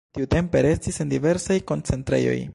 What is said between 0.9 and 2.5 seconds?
en diversaj koncentrejoj.